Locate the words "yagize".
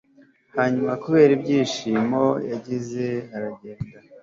2.51-3.05